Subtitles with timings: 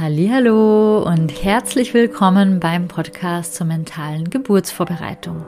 [0.00, 5.44] Hallo und herzlich willkommen beim Podcast zur mentalen Geburtsvorbereitung.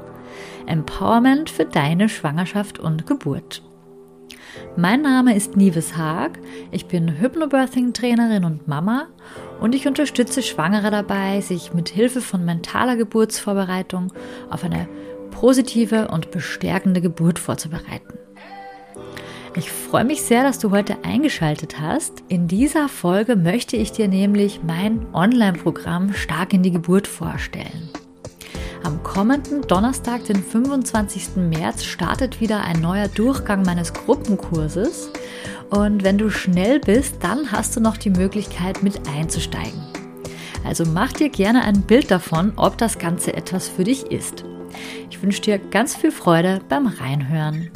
[0.66, 3.62] Empowerment für deine Schwangerschaft und Geburt.
[4.76, 6.38] Mein Name ist Nives Haag.
[6.70, 9.06] Ich bin Hypnobirthing Trainerin und Mama
[9.58, 14.12] und ich unterstütze Schwangere dabei, sich mit Hilfe von mentaler Geburtsvorbereitung
[14.50, 14.86] auf eine
[15.30, 18.18] positive und bestärkende Geburt vorzubereiten.
[19.54, 22.22] Ich freue mich sehr, dass du heute eingeschaltet hast.
[22.28, 27.90] In dieser Folge möchte ich dir nämlich mein Online-Programm Stark in die Geburt vorstellen.
[28.82, 31.36] Am kommenden Donnerstag, den 25.
[31.36, 35.10] März, startet wieder ein neuer Durchgang meines Gruppenkurses.
[35.68, 39.82] Und wenn du schnell bist, dann hast du noch die Möglichkeit, mit einzusteigen.
[40.64, 44.44] Also mach dir gerne ein Bild davon, ob das Ganze etwas für dich ist.
[45.10, 47.70] Ich wünsche dir ganz viel Freude beim Reinhören.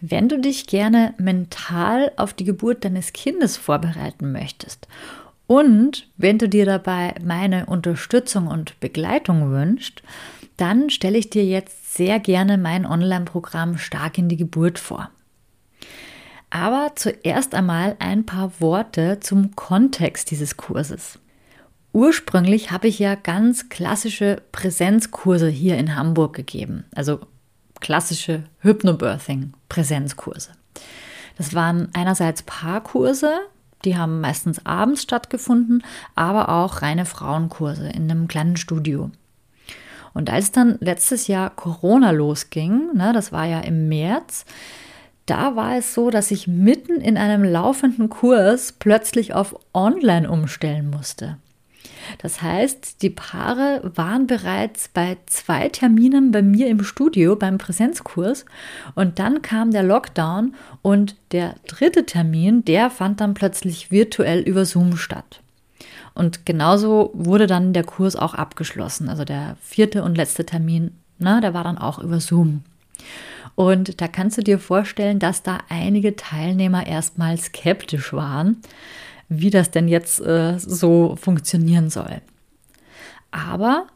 [0.00, 4.86] Wenn du dich gerne mental auf die Geburt deines Kindes vorbereiten möchtest
[5.48, 10.02] und wenn du dir dabei meine Unterstützung und Begleitung wünschst,
[10.56, 15.10] dann stelle ich dir jetzt sehr gerne mein Online-Programm Stark in die Geburt vor.
[16.50, 21.18] Aber zuerst einmal ein paar Worte zum Kontext dieses Kurses.
[21.92, 27.20] Ursprünglich habe ich ja ganz klassische Präsenzkurse hier in Hamburg gegeben, also
[27.80, 30.50] klassische Hypnobirthing-Präsenzkurse.
[31.36, 33.32] Das waren einerseits Paarkurse,
[33.84, 35.84] die haben meistens abends stattgefunden,
[36.14, 39.10] aber auch reine Frauenkurse in einem kleinen Studio.
[40.14, 44.44] Und als dann letztes Jahr Corona losging, ne, das war ja im März,
[45.26, 50.90] da war es so, dass ich mitten in einem laufenden Kurs plötzlich auf Online umstellen
[50.90, 51.36] musste.
[52.18, 58.44] Das heißt, die Paare waren bereits bei zwei Terminen bei mir im Studio beim Präsenzkurs
[58.94, 64.64] und dann kam der Lockdown und der dritte Termin, der fand dann plötzlich virtuell über
[64.64, 65.40] Zoom statt.
[66.14, 69.08] Und genauso wurde dann der Kurs auch abgeschlossen.
[69.08, 72.64] Also der vierte und letzte Termin, na, der war dann auch über Zoom.
[73.54, 78.62] Und da kannst du dir vorstellen, dass da einige Teilnehmer erstmal skeptisch waren,
[79.28, 82.20] wie das denn jetzt äh, so funktionieren soll.
[83.30, 83.86] Aber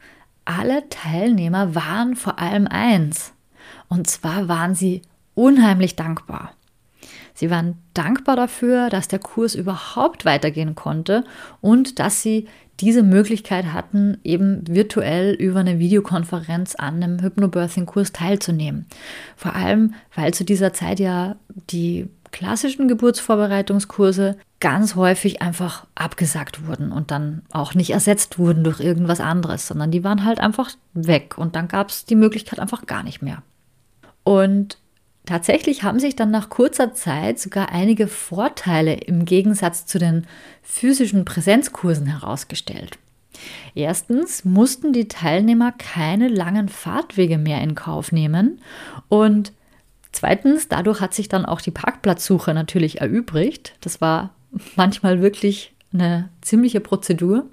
[0.45, 3.33] alle Teilnehmer waren vor allem eins.
[3.89, 5.03] Und zwar waren sie
[5.35, 6.53] unheimlich dankbar.
[7.35, 11.25] Sie waren dankbar dafür, dass der Kurs überhaupt weitergehen konnte
[11.61, 12.47] und dass sie
[12.81, 18.87] diese Möglichkeit hatten, eben virtuell über eine Videokonferenz an einem Hypnobirthing-Kurs teilzunehmen.
[19.37, 21.37] Vor allem, weil zu dieser Zeit ja
[21.71, 28.79] die klassischen Geburtsvorbereitungskurse ganz häufig einfach abgesagt wurden und dann auch nicht ersetzt wurden durch
[28.79, 32.87] irgendwas anderes, sondern die waren halt einfach weg und dann gab es die Möglichkeit einfach
[32.87, 33.43] gar nicht mehr.
[34.23, 34.79] Und
[35.27, 40.29] tatsächlich haben sich dann nach kurzer Zeit sogar einige Vorteile im Gegensatz zu den
[40.63, 42.99] physischen Präsenzkursen herausgestellt.
[43.75, 48.61] Erstens mussten die Teilnehmer keine langen Fahrtwege mehr in Kauf nehmen
[49.09, 49.53] und
[50.15, 53.73] Zweitens, dadurch hat sich dann auch die Parkplatzsuche natürlich erübrigt.
[53.81, 54.35] Das war
[54.77, 57.47] manchmal wirklich eine ziemliche Prozedur.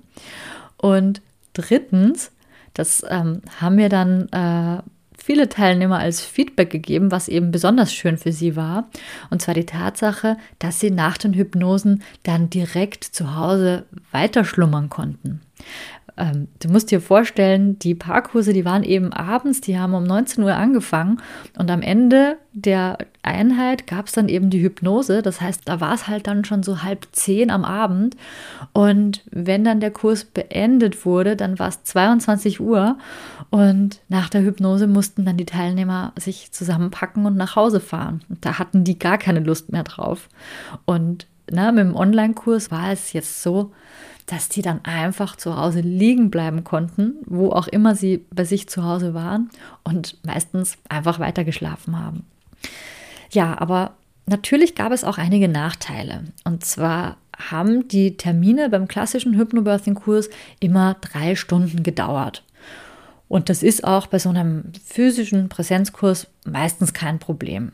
[0.78, 1.22] Und
[1.54, 2.32] drittens,
[2.74, 4.82] das ähm, haben mir dann äh,
[5.22, 8.90] viele Teilnehmer als Feedback gegeben, was eben besonders schön für sie war.
[9.30, 15.42] Und zwar die Tatsache, dass sie nach den Hypnosen dann direkt zu Hause weiterschlummern konnten.
[16.20, 20.44] Ähm, du musst dir vorstellen, die Parkkurse, die waren eben abends, die haben um 19
[20.44, 21.22] Uhr angefangen
[21.58, 25.22] und am Ende der Einheit gab es dann eben die Hypnose.
[25.22, 28.18] Das heißt, da war es halt dann schon so halb zehn am Abend
[28.74, 32.98] und wenn dann der Kurs beendet wurde, dann war es 22 Uhr
[33.50, 38.22] und nach der Hypnose mussten dann die Teilnehmer sich zusammenpacken und nach Hause fahren.
[38.42, 40.28] Da hatten die gar keine Lust mehr drauf.
[40.86, 43.72] Und na, mit dem Online-Kurs war es jetzt so,
[44.30, 48.70] dass die dann einfach zu Hause liegen bleiben konnten, wo auch immer sie bei sich
[48.70, 49.50] zu Hause waren
[49.84, 52.26] und meistens einfach weitergeschlafen haben.
[53.32, 53.94] Ja, aber
[54.28, 56.26] natürlich gab es auch einige Nachteile.
[56.44, 62.44] Und zwar haben die Termine beim klassischen Hypnobirthing-Kurs immer drei Stunden gedauert.
[63.28, 67.72] Und das ist auch bei so einem physischen Präsenzkurs meistens kein Problem.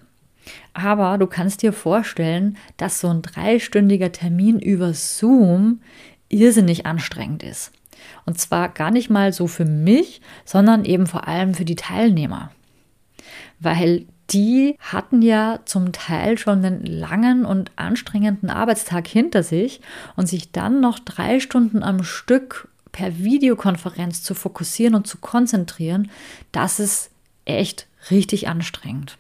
[0.74, 5.82] Aber du kannst dir vorstellen, dass so ein dreistündiger Termin über Zoom
[6.30, 7.72] irrsinnig anstrengend ist.
[8.26, 12.52] Und zwar gar nicht mal so für mich, sondern eben vor allem für die Teilnehmer.
[13.60, 19.82] Weil die hatten ja zum Teil schon einen langen und anstrengenden Arbeitstag hinter sich
[20.16, 26.10] und sich dann noch drei Stunden am Stück per Videokonferenz zu fokussieren und zu konzentrieren,
[26.52, 27.12] das ist
[27.44, 29.18] echt richtig anstrengend.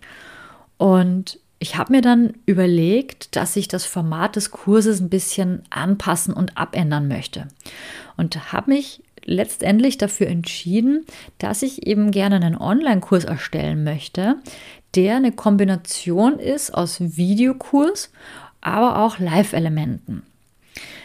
[0.77, 6.33] Und ich habe mir dann überlegt, dass ich das Format des Kurses ein bisschen anpassen
[6.33, 7.47] und abändern möchte.
[8.17, 11.05] Und habe mich letztendlich dafür entschieden,
[11.39, 14.35] dass ich eben gerne einen Online-Kurs erstellen möchte,
[14.95, 18.11] der eine Kombination ist aus Videokurs,
[18.61, 20.23] aber auch Live-Elementen.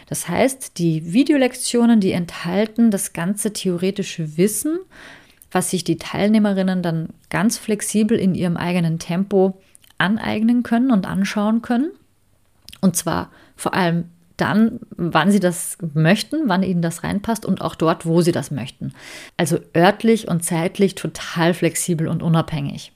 [0.09, 4.79] Das heißt, die Videolektionen, die enthalten das ganze theoretische Wissen,
[5.53, 9.61] was sich die Teilnehmerinnen dann ganz flexibel in ihrem eigenen Tempo
[10.01, 11.91] aneignen können und anschauen können.
[12.81, 14.05] Und zwar vor allem
[14.41, 18.51] dann, wann sie das möchten, wann ihnen das reinpasst und auch dort, wo sie das
[18.51, 18.95] möchten.
[19.37, 22.93] Also örtlich und zeitlich total flexibel und unabhängig.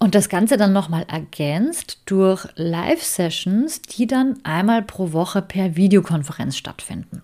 [0.00, 6.56] Und das Ganze dann nochmal ergänzt durch Live-Sessions, die dann einmal pro Woche per Videokonferenz
[6.56, 7.22] stattfinden.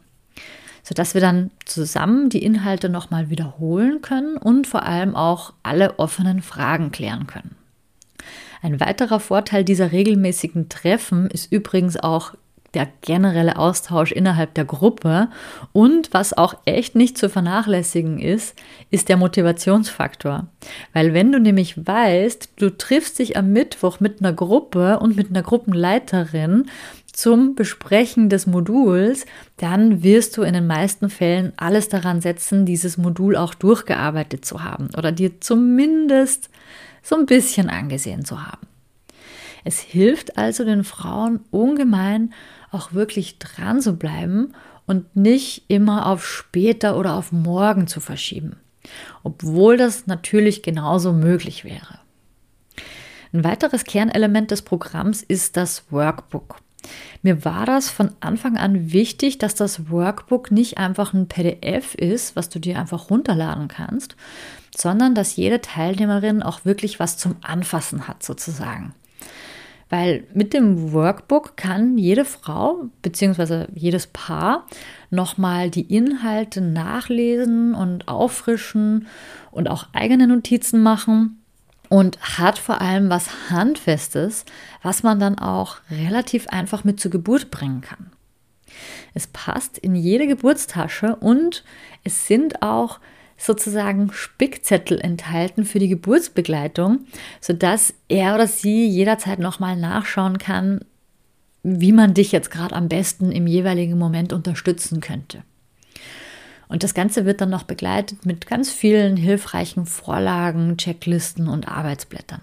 [0.83, 6.43] Sodass wir dann zusammen die Inhalte nochmal wiederholen können und vor allem auch alle offenen
[6.43, 7.57] Fragen klären können.
[8.65, 12.33] Ein weiterer Vorteil dieser regelmäßigen Treffen ist übrigens auch
[12.73, 15.29] der generelle Austausch innerhalb der Gruppe.
[15.75, 18.57] Und was auch echt nicht zu vernachlässigen ist,
[18.91, 20.47] ist der Motivationsfaktor.
[20.95, 25.29] Weil wenn du nämlich weißt, du triffst dich am Mittwoch mit einer Gruppe und mit
[25.29, 26.65] einer Gruppenleiterin
[27.13, 29.27] zum Besprechen des Moduls,
[29.59, 34.65] dann wirst du in den meisten Fällen alles daran setzen, dieses Modul auch durchgearbeitet zu
[34.65, 36.49] haben oder dir zumindest
[37.05, 38.67] so ein bisschen angesehen zu haben.
[39.62, 42.35] Es hilft also den Frauen ungemein,
[42.73, 44.55] auch wirklich dran zu bleiben
[44.87, 48.56] und nicht immer auf später oder auf morgen zu verschieben,
[49.23, 52.01] obwohl das natürlich genauso möglich wäre.
[53.33, 56.59] Ein weiteres Kernelement des Programms ist das Workbook.
[57.23, 62.37] Mir war das von Anfang an wichtig, dass das Workbook nicht einfach ein PDF ist,
[62.37, 64.17] was du dir einfach runterladen kannst,
[64.77, 68.95] sondern dass jede Teilnehmerin auch wirklich was zum Anfassen hat, sozusagen.
[69.91, 73.67] Weil mit dem Workbook kann jede Frau bzw.
[73.75, 74.67] jedes Paar
[75.11, 79.07] nochmal die Inhalte nachlesen und auffrischen
[79.51, 81.44] und auch eigene Notizen machen
[81.89, 84.45] und hat vor allem was Handfestes,
[84.83, 88.11] was man dann auch relativ einfach mit zur Geburt bringen kann.
[89.15, 91.65] Es passt in jede Geburtstasche und
[92.03, 92.99] es sind auch
[93.37, 97.07] sozusagen Spickzettel enthalten für die Geburtsbegleitung,
[97.41, 100.85] sodass er oder sie jederzeit nochmal nachschauen kann,
[101.63, 105.43] wie man dich jetzt gerade am besten im jeweiligen Moment unterstützen könnte.
[106.69, 112.41] Und das Ganze wird dann noch begleitet mit ganz vielen hilfreichen Vorlagen, Checklisten und Arbeitsblättern.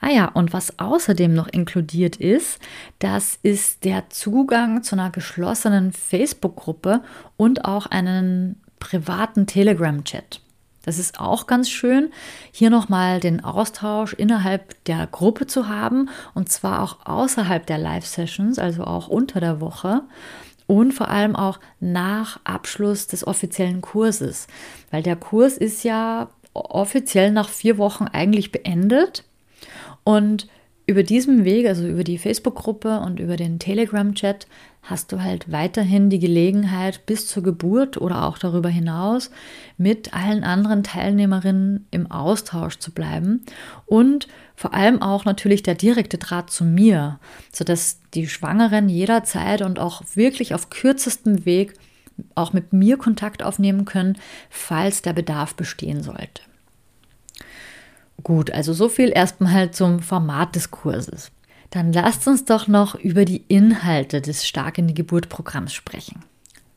[0.00, 2.58] Ah ja, und was außerdem noch inkludiert ist,
[2.98, 7.02] das ist der Zugang zu einer geschlossenen Facebook-Gruppe
[7.36, 10.40] und auch einen privaten Telegram-Chat.
[10.84, 12.10] Das ist auch ganz schön,
[12.52, 18.58] hier nochmal den Austausch innerhalb der Gruppe zu haben und zwar auch außerhalb der Live-Sessions,
[18.58, 20.02] also auch unter der Woche
[20.66, 24.46] und vor allem auch nach Abschluss des offiziellen Kurses,
[24.90, 29.24] weil der Kurs ist ja offiziell nach vier Wochen eigentlich beendet.
[30.04, 30.46] Und
[30.86, 34.46] über diesem Weg, also über die Facebook-Gruppe und über den Telegram-Chat,
[34.84, 39.30] hast du halt weiterhin die Gelegenheit, bis zur Geburt oder auch darüber hinaus
[39.78, 43.44] mit allen anderen Teilnehmerinnen im Austausch zu bleiben
[43.86, 47.18] und vor allem auch natürlich der direkte Draht zu mir,
[47.50, 51.74] sodass die Schwangeren jederzeit und auch wirklich auf kürzestem Weg
[52.34, 54.18] auch mit mir Kontakt aufnehmen können,
[54.50, 56.42] falls der Bedarf bestehen sollte.
[58.22, 61.32] Gut, also so viel erstmal zum Format des Kurses.
[61.74, 66.22] Dann lasst uns doch noch über die Inhalte des Stark in die Geburt Programms sprechen.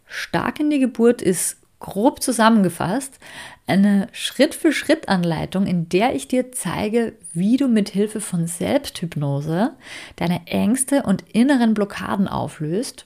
[0.07, 3.19] Stark in die Geburt ist grob zusammengefasst
[3.67, 9.73] eine Schritt-für-Schritt-Anleitung, in der ich dir zeige, wie du mit Hilfe von Selbsthypnose
[10.15, 13.05] deine Ängste und inneren Blockaden auflöst,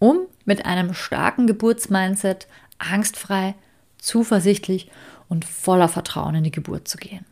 [0.00, 3.54] um mit einem starken Geburtsmindset angstfrei,
[3.98, 4.90] zuversichtlich
[5.28, 7.24] und voller Vertrauen in die Geburt zu gehen.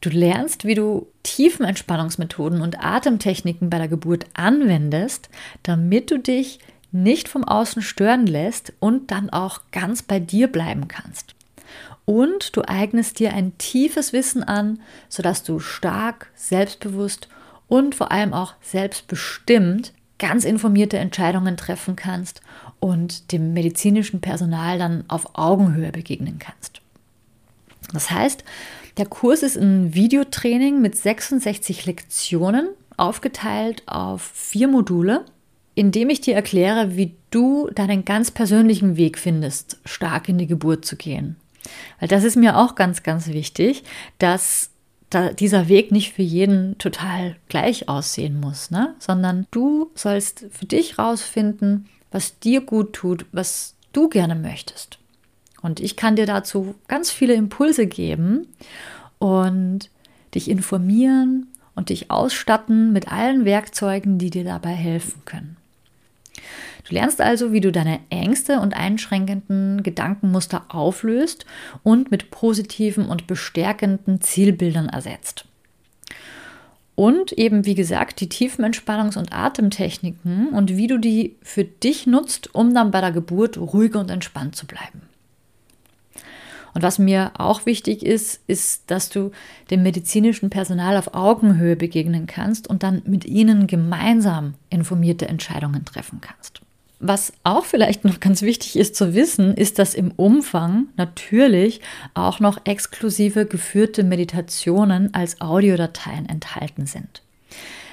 [0.00, 5.28] Du lernst, wie du Tiefenentspannungsmethoden und Atemtechniken bei der Geburt anwendest,
[5.62, 6.58] damit du dich
[6.90, 11.34] nicht vom Außen stören lässt und dann auch ganz bei dir bleiben kannst.
[12.06, 17.28] Und du eignest dir ein tiefes Wissen an, sodass du stark, selbstbewusst
[17.68, 22.40] und vor allem auch selbstbestimmt ganz informierte Entscheidungen treffen kannst
[22.80, 26.80] und dem medizinischen Personal dann auf Augenhöhe begegnen kannst.
[27.92, 28.44] Das heißt,
[29.00, 35.24] der Kurs ist ein Videotraining mit 66 Lektionen, aufgeteilt auf vier Module,
[35.74, 40.46] in dem ich dir erkläre, wie du deinen ganz persönlichen Weg findest, stark in die
[40.46, 41.36] Geburt zu gehen.
[41.98, 43.84] Weil das ist mir auch ganz, ganz wichtig,
[44.18, 44.68] dass
[45.08, 48.94] da dieser Weg nicht für jeden total gleich aussehen muss, ne?
[48.98, 54.99] sondern du sollst für dich rausfinden, was dir gut tut, was du gerne möchtest.
[55.62, 58.46] Und ich kann dir dazu ganz viele Impulse geben
[59.18, 59.90] und
[60.34, 65.56] dich informieren und dich ausstatten mit allen Werkzeugen, die dir dabei helfen können.
[66.88, 71.44] Du lernst also, wie du deine Ängste und einschränkenden Gedankenmuster auflöst
[71.82, 75.44] und mit positiven und bestärkenden Zielbildern ersetzt.
[76.94, 82.54] Und eben, wie gesagt, die Tiefenentspannungs- und Atemtechniken und wie du die für dich nutzt,
[82.54, 85.09] um dann bei der Geburt ruhig und entspannt zu bleiben.
[86.74, 89.32] Und was mir auch wichtig ist, ist, dass du
[89.70, 96.20] dem medizinischen Personal auf Augenhöhe begegnen kannst und dann mit ihnen gemeinsam informierte Entscheidungen treffen
[96.20, 96.60] kannst.
[97.02, 101.80] Was auch vielleicht noch ganz wichtig ist zu wissen, ist, dass im Umfang natürlich
[102.12, 107.22] auch noch exklusive geführte Meditationen als Audiodateien enthalten sind.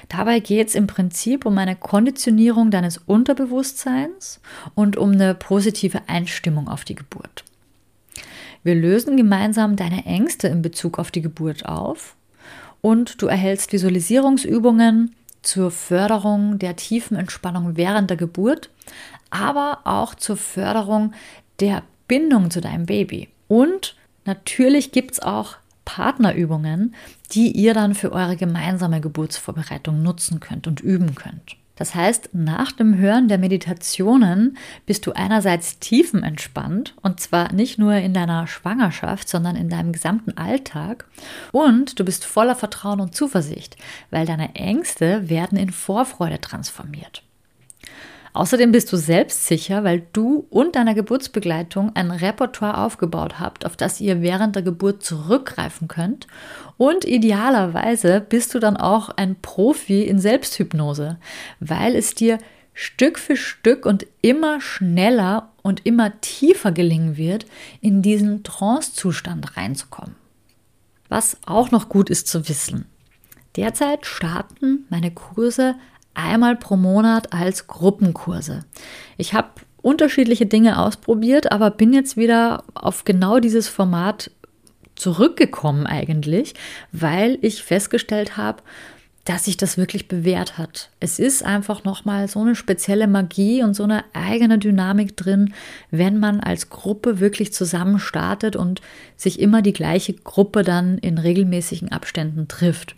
[0.10, 4.42] Dabei geht es im Prinzip um eine Konditionierung deines Unterbewusstseins
[4.76, 7.46] und um eine positive Einstimmung auf die Geburt.
[8.64, 12.16] Wir lösen gemeinsam deine Ängste in Bezug auf die Geburt auf
[12.82, 18.70] und du erhältst Visualisierungsübungen zur Förderung der tiefen Entspannung während der Geburt,
[19.30, 21.14] aber auch zur Förderung
[21.60, 23.30] der Bindung zu deinem Baby.
[23.48, 23.96] Und
[24.26, 26.94] natürlich gibt es auch Partnerübungen,
[27.32, 31.56] die ihr dann für eure gemeinsame Geburtsvorbereitung nutzen könnt und üben könnt.
[31.78, 37.94] Das heißt, nach dem Hören der Meditationen bist du einerseits tiefenentspannt und zwar nicht nur
[37.94, 41.06] in deiner Schwangerschaft, sondern in deinem gesamten Alltag
[41.52, 43.78] und du bist voller Vertrauen und Zuversicht,
[44.10, 47.24] weil deine Ängste werden in Vorfreude transformiert.
[48.38, 54.00] Außerdem bist du selbstsicher, weil du und deine Geburtsbegleitung ein Repertoire aufgebaut habt, auf das
[54.00, 56.28] ihr während der Geburt zurückgreifen könnt.
[56.78, 61.18] Und idealerweise bist du dann auch ein Profi in Selbsthypnose,
[61.60, 62.38] weil es dir
[62.76, 67.48] Stück für Stück und immer schneller und immer tiefer gelingen wird,
[67.82, 70.14] in diesen Trance-Zustand reinzukommen.
[71.10, 72.86] Was auch noch gut ist zu wissen.
[73.56, 75.74] Derzeit starten meine Kurse
[76.18, 78.66] einmal pro Monat als Gruppenkurse.
[79.18, 79.50] Ich habe
[79.82, 84.32] unterschiedliche Dinge ausprobiert, aber bin jetzt wieder auf genau dieses Format
[84.96, 86.56] zurückgekommen eigentlich,
[86.92, 88.64] weil ich festgestellt habe,
[89.28, 90.90] dass sich das wirklich bewährt hat.
[91.02, 95.54] Es ist einfach nochmal so eine spezielle Magie und so eine eigene Dynamik drin,
[95.92, 98.82] wenn man als Gruppe wirklich zusammen startet und
[99.18, 102.96] sich immer die gleiche Gruppe dann in regelmäßigen Abständen trifft.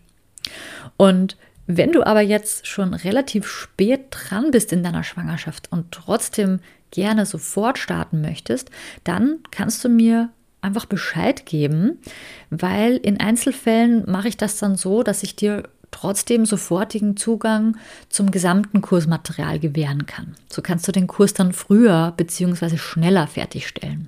[0.97, 1.35] Und
[1.71, 7.27] wenn du aber jetzt schon relativ spät dran bist in deiner Schwangerschaft und trotzdem gerne
[7.27, 8.71] sofort starten möchtest,
[9.03, 10.29] dann kannst du mir
[10.61, 11.99] einfach Bescheid geben,
[12.49, 15.61] weil in Einzelfällen mache ich das dann so, dass ich dir
[15.91, 17.77] trotzdem sofortigen Zugang
[18.09, 20.35] zum gesamten Kursmaterial gewähren kann.
[20.51, 22.77] So kannst du den Kurs dann früher bzw.
[22.77, 24.07] schneller fertigstellen.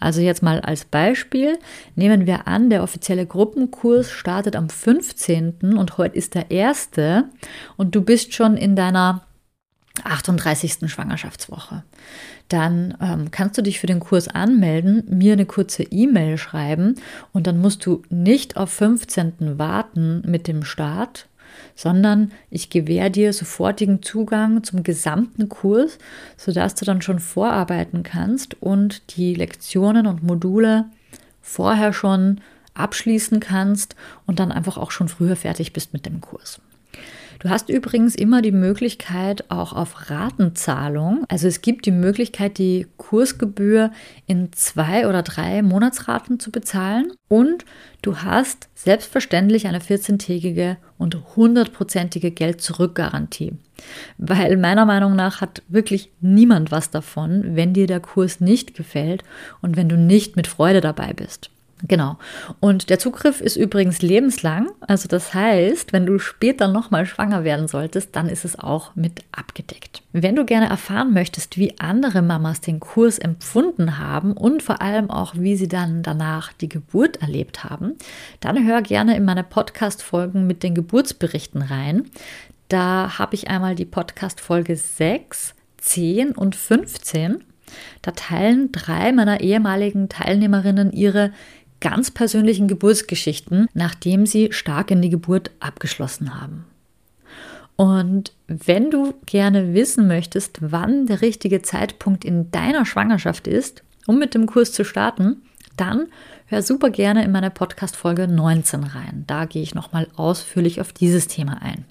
[0.00, 1.58] Also jetzt mal als Beispiel,
[1.94, 5.76] nehmen wir an, der offizielle Gruppenkurs startet am 15.
[5.76, 7.24] und heute ist der erste
[7.76, 9.22] und du bist schon in deiner
[10.04, 10.90] 38.
[10.90, 11.84] Schwangerschaftswoche.
[12.48, 16.96] Dann ähm, kannst du dich für den Kurs anmelden, mir eine kurze E-Mail schreiben
[17.32, 19.58] und dann musst du nicht auf 15.
[19.58, 21.28] warten mit dem Start,
[21.74, 25.98] sondern ich gewähre dir sofortigen Zugang zum gesamten Kurs,
[26.36, 30.86] sodass du dann schon vorarbeiten kannst und die Lektionen und Module
[31.40, 32.40] vorher schon
[32.74, 36.60] abschließen kannst und dann einfach auch schon früher fertig bist mit dem Kurs.
[37.42, 41.24] Du hast übrigens immer die Möglichkeit auch auf Ratenzahlung.
[41.28, 43.90] Also es gibt die Möglichkeit, die Kursgebühr
[44.28, 47.10] in zwei oder drei Monatsraten zu bezahlen.
[47.26, 47.64] Und
[48.00, 53.54] du hast selbstverständlich eine 14-tägige und 100-prozentige Geld-Zurück-Garantie.
[54.18, 59.24] Weil meiner Meinung nach hat wirklich niemand was davon, wenn dir der Kurs nicht gefällt
[59.60, 61.50] und wenn du nicht mit Freude dabei bist.
[61.88, 62.16] Genau.
[62.60, 64.70] Und der Zugriff ist übrigens lebenslang.
[64.80, 69.24] Also das heißt, wenn du später nochmal schwanger werden solltest, dann ist es auch mit
[69.32, 70.02] abgedeckt.
[70.12, 75.10] Wenn du gerne erfahren möchtest, wie andere Mamas den Kurs empfunden haben und vor allem
[75.10, 77.96] auch, wie sie dann danach die Geburt erlebt haben,
[78.40, 82.10] dann hör gerne in meine Podcast-Folgen mit den Geburtsberichten rein.
[82.68, 87.44] Da habe ich einmal die Podcast-Folge 6, 10 und 15.
[88.02, 91.32] Da teilen drei meiner ehemaligen Teilnehmerinnen ihre
[91.82, 96.64] ganz persönlichen Geburtsgeschichten, nachdem sie stark in die Geburt abgeschlossen haben.
[97.76, 104.18] Und wenn du gerne wissen möchtest, wann der richtige Zeitpunkt in deiner Schwangerschaft ist, um
[104.18, 105.42] mit dem Kurs zu starten,
[105.76, 106.06] dann
[106.46, 109.24] hör super gerne in meine Podcast-Folge 19 rein.
[109.26, 111.84] Da gehe ich nochmal ausführlich auf dieses Thema ein.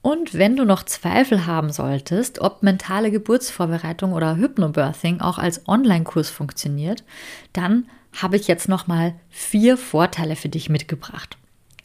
[0.00, 6.30] Und wenn du noch Zweifel haben solltest, ob mentale Geburtsvorbereitung oder Hypnobirthing auch als Online-Kurs
[6.30, 7.04] funktioniert,
[7.52, 11.36] dann habe ich jetzt nochmal vier Vorteile für dich mitgebracht.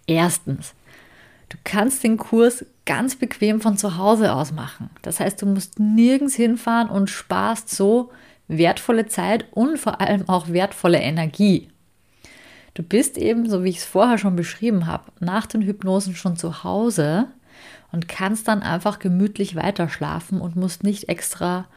[0.08, 0.74] Erstens,
[1.50, 4.90] du kannst den Kurs ganz bequem von zu Hause aus machen.
[5.02, 8.12] Das heißt, du musst nirgends hinfahren und sparst so
[8.48, 11.70] wertvolle Zeit und vor allem auch wertvolle Energie.
[12.74, 16.38] Du bist eben, so wie ich es vorher schon beschrieben habe, nach den Hypnosen schon
[16.38, 17.28] zu Hause
[17.92, 21.68] und kannst dann einfach gemütlich weiterschlafen und musst nicht extra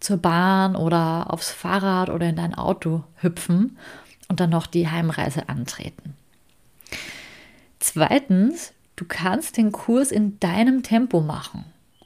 [0.00, 3.78] zur Bahn oder aufs Fahrrad oder in dein Auto hüpfen
[4.28, 6.14] und dann noch die Heimreise antreten.
[7.78, 11.64] Zweitens, du kannst den Kurs in deinem Tempo machen.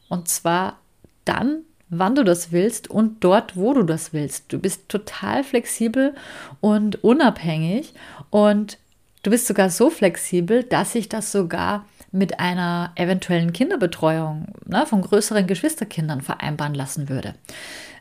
[0.08, 0.78] Und zwar
[1.24, 4.52] dann, wann du das willst und dort, wo du das willst.
[4.52, 6.14] Du bist total flexibel
[6.60, 7.94] und unabhängig
[8.30, 8.78] und
[9.22, 15.02] du bist sogar so flexibel, dass sich das sogar mit einer eventuellen Kinderbetreuung ne, von
[15.02, 17.34] größeren Geschwisterkindern vereinbaren lassen würde.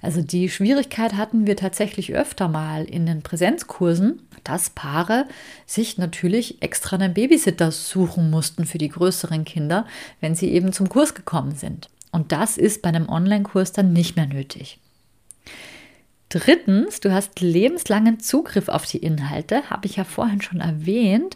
[0.01, 5.25] Also die Schwierigkeit hatten wir tatsächlich öfter mal in den Präsenzkursen, dass Paare
[5.65, 9.85] sich natürlich extra einen Babysitter suchen mussten für die größeren Kinder,
[10.21, 11.89] wenn sie eben zum Kurs gekommen sind.
[12.11, 14.79] Und das ist bei einem Online-Kurs dann nicht mehr nötig.
[16.29, 21.35] Drittens, du hast lebenslangen Zugriff auf die Inhalte, habe ich ja vorhin schon erwähnt.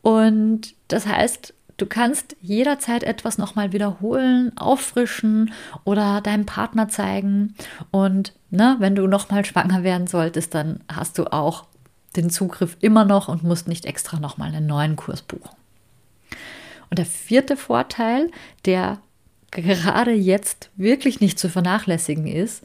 [0.00, 5.52] Und das heißt, du kannst jederzeit etwas nochmal wiederholen, auffrischen
[5.84, 7.54] oder deinem Partner zeigen.
[7.90, 11.64] Und ne, wenn du nochmal schwanger werden solltest, dann hast du auch
[12.16, 15.56] den Zugriff immer noch und musst nicht extra nochmal einen neuen Kurs buchen.
[16.90, 18.30] Und der vierte Vorteil,
[18.64, 18.98] der
[19.50, 22.64] gerade jetzt wirklich nicht zu vernachlässigen ist.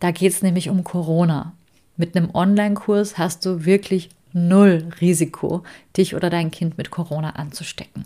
[0.00, 1.52] Da geht es nämlich um Corona.
[1.96, 5.62] Mit einem Online-Kurs hast du wirklich null Risiko,
[5.96, 8.04] dich oder dein Kind mit Corona anzustecken.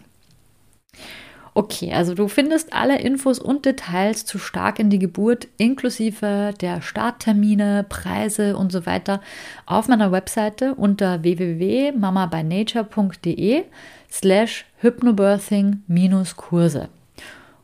[1.58, 6.82] Okay, also du findest alle Infos und Details zu Stark in die Geburt inklusive der
[6.82, 9.20] Starttermine, Preise und so weiter
[9.66, 13.64] auf meiner Webseite unter www.mamabynature.de
[14.08, 16.88] slash hypnobirthing-kurse.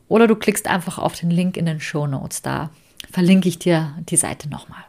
[0.09, 2.41] Oder du klickst einfach auf den Link in den Show Notes.
[2.41, 2.71] Da
[3.09, 4.83] verlinke ich dir die Seite nochmal.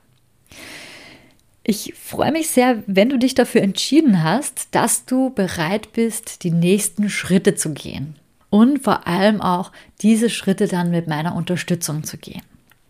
[1.62, 6.50] Ich freue mich sehr, wenn du dich dafür entschieden hast, dass du bereit bist, die
[6.50, 8.16] nächsten Schritte zu gehen.
[8.56, 12.40] Und vor allem auch diese Schritte dann mit meiner Unterstützung zu gehen.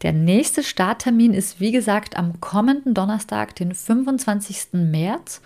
[0.02, 4.74] Der nächste Starttermin ist, wie gesagt, am kommenden Donnerstag, den 25.
[4.74, 5.40] März.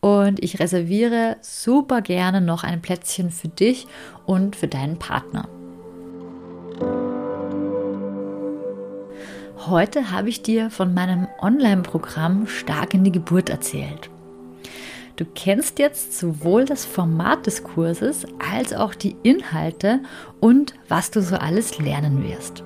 [0.00, 3.86] Und ich reserviere super gerne noch ein Plätzchen für dich
[4.26, 5.48] und für deinen Partner.
[9.68, 14.10] Heute habe ich dir von meinem Online-Programm Stark in die Geburt erzählt.
[15.20, 20.00] Du kennst jetzt sowohl das Format des Kurses als auch die Inhalte
[20.40, 22.64] und was du so alles lernen wirst.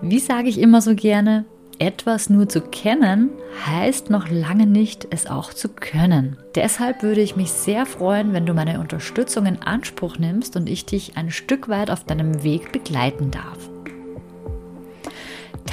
[0.00, 1.44] Wie sage ich immer so gerne,
[1.80, 3.30] etwas nur zu kennen
[3.66, 6.36] heißt noch lange nicht, es auch zu können.
[6.54, 10.86] Deshalb würde ich mich sehr freuen, wenn du meine Unterstützung in Anspruch nimmst und ich
[10.86, 13.58] dich ein Stück weit auf deinem Weg begleiten darf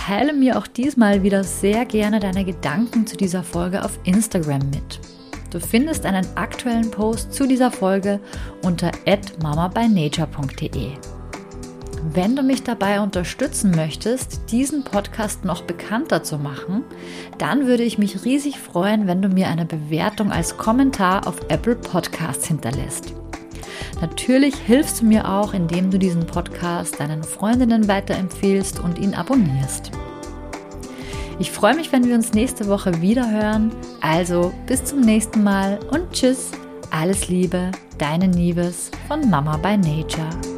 [0.05, 5.12] teile mir auch diesmal wieder sehr gerne deine Gedanken zu dieser Folge auf Instagram mit.
[5.53, 8.19] Du findest einen aktuellen Post zu dieser Folge
[8.63, 8.91] unter
[9.43, 10.93] mamabynature.de.
[12.11, 16.83] Wenn du mich dabei unterstützen möchtest, diesen Podcast noch bekannter zu machen,
[17.37, 21.75] dann würde ich mich riesig freuen, wenn du mir eine Bewertung als Kommentar auf Apple
[21.75, 23.13] Podcasts hinterlässt.
[24.01, 29.91] Natürlich hilfst du mir auch, indem du diesen Podcast deinen Freundinnen weiterempfehlst und ihn abonnierst.
[31.39, 33.71] Ich freue mich, wenn wir uns nächste Woche wieder hören.
[34.01, 36.51] Also bis zum nächsten Mal und tschüss.
[36.91, 40.52] Alles Liebe, deine Nieves von Mama by Nature.